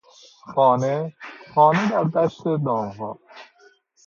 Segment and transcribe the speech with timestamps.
[0.53, 1.15] خانه،
[1.53, 3.19] خانه در دشت دامها...